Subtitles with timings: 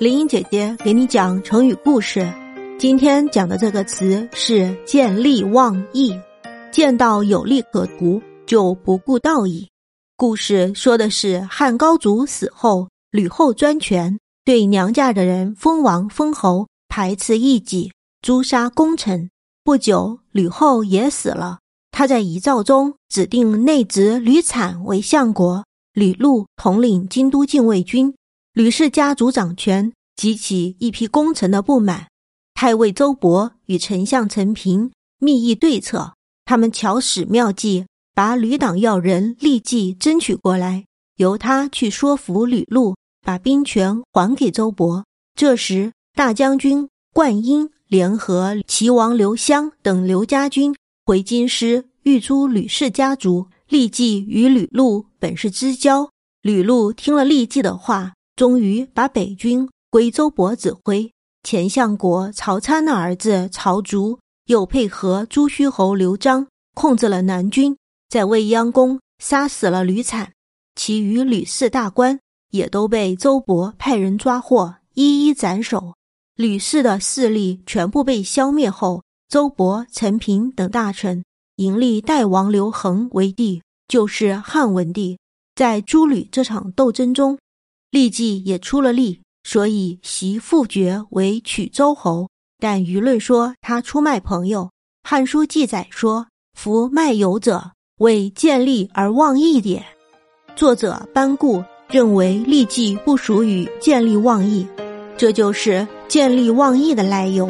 [0.00, 2.28] 林英姐姐给你讲成语故事。
[2.80, 6.12] 今天讲的这个词是“见利忘义”，
[6.72, 9.68] 见到有利可图就不顾道义。
[10.16, 19.30] 故事说的是汉高祖死后，吕后专权，对娘家的人封王封侯，排斥异己，诛杀功臣。
[19.62, 21.60] 不久，吕后也死了。
[21.92, 28.12] 他在遗诏中指定内侄吕产为相国，吕禄统领京都禁卫军。
[28.54, 32.06] 吕氏家族掌权，激起一批功臣的不满。
[32.54, 40.84] 太尉周勃与丞相陈平密议对策，他们巧使妙计，把吕党要人立即争取过来，
[41.16, 42.94] 由他去说服吕禄，
[43.26, 45.02] 把兵权还给周勃。
[45.34, 50.72] 这时，大将军灌婴联合齐王刘襄等刘家军
[51.04, 53.48] 回京师，欲诛吕氏家族。
[53.66, 56.10] 立即与吕禄本是知交，
[56.42, 58.12] 吕禄听了立即的话。
[58.36, 61.12] 终于把北军归周勃指挥，
[61.44, 67.76] 前相国曹参的儿子曹竹又配合朱虚侯刘璋控制了南军，
[68.08, 70.32] 在未央宫杀死了吕产，
[70.74, 72.18] 其余吕氏大官
[72.50, 75.94] 也都被周勃派人抓获，一一斩首。
[76.34, 81.24] 吕氏的势力全部被消灭后，周勃、陈平等大臣
[81.56, 85.18] 迎立代王刘恒为帝，就是汉文帝。
[85.54, 87.38] 在诸吕这场斗争中。
[87.94, 92.28] 立即也出了力，所以袭父爵为曲周侯。
[92.58, 94.62] 但舆论说他出卖朋友，
[95.08, 96.26] 《汉书》记载说
[96.58, 99.86] ：“夫卖友者，为见利而忘义也。”
[100.56, 104.66] 作者班固认为利即不属于见利忘义，
[105.16, 107.48] 这就是见利忘义的来由。